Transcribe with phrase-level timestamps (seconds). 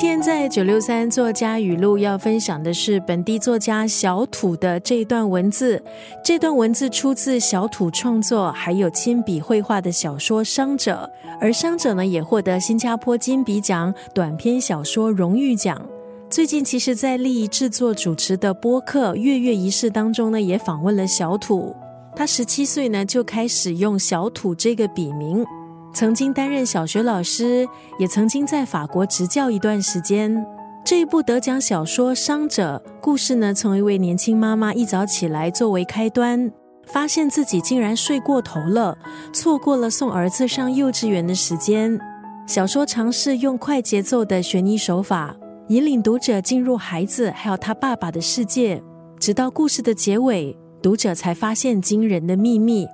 [0.00, 5.82] 今天在九六三作家语录要分享的是本地作家小土的这一段文字。
[6.24, 11.10] 这段文字出自小土创作，还有亲笔绘画的小说《伤者》，
[11.40, 15.84] 而《伤者》呢也获得新加坡金笔奖短篇小说荣誉奖。
[16.30, 21.74] 最近其实，在利益制作主持的播客《月月仪式》当中呢，也访问了小土。
[22.14, 25.44] 他十七岁呢就开始用小土这个笔名。
[25.92, 27.66] 曾经担任小学老师，
[27.98, 30.46] 也曾经在法国执教一段时间。
[30.84, 36.50] 这一部得奖小说《伤者》故事呢，从一位年轻妈妈一早起来作为开端，
[36.86, 38.96] 发现自己竟然睡过头了，
[39.32, 41.98] 错过了送儿子上幼稚园的时间。
[42.46, 45.36] 小说尝试用快节奏的悬疑手法，
[45.68, 48.82] 引领读者进入孩子还有他爸爸的世界，
[49.18, 52.86] 直到故事的结尾，读者才发现惊人的秘密。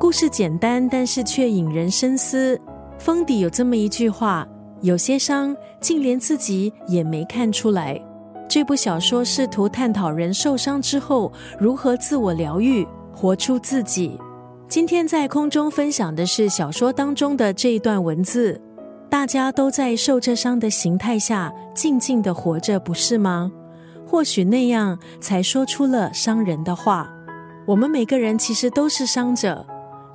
[0.00, 2.58] 故事简单，但是却引人深思。
[3.00, 4.46] 封底有这么一句话
[4.80, 8.00] ：“有些伤，竟连自己也没看出来。”
[8.48, 14.16] 这部小说试图探讨人受伤之后如何自我疗愈，活出自己。
[14.68, 18.60] 今天在空中分享的是小说当中的这一段文字：
[19.10, 23.50] 大家都在受着伤的形态下静静的活着，不是吗？
[24.06, 27.12] 或许那样才说出了伤人的话。
[27.66, 29.66] 我们每个人其实都是伤者。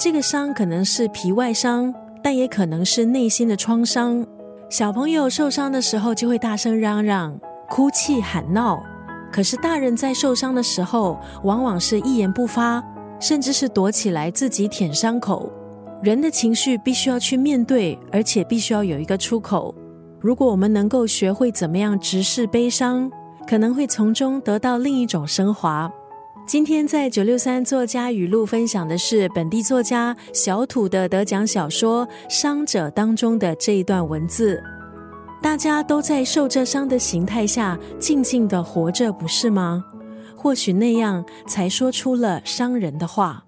[0.00, 4.26] 这个伤可能是皮外伤，但也可能是内心的创伤。
[4.70, 8.82] 小朋友受伤的时候就会大声嚷嚷、哭泣、喊闹，
[9.30, 12.82] 可是大人在受伤的时候，往往是一言不发，
[13.20, 15.52] 甚至是躲起来自己舔伤口。
[16.02, 19.74] 人的情绪必须要去面对，而且必须要有一个出口。
[20.18, 23.12] 如果我们能够学会怎么样直视悲伤，
[23.46, 25.92] 可能会从中得到另一种升华。
[26.50, 34.60] 今天在九六三作家语录分享的是本地作家小土的得奖小说《伤者》当中的这一段文字。
[35.40, 39.84] 大家都在受着伤的形态下静静的活着，不是吗？
[40.34, 43.44] 或许那样才说出了伤人的话。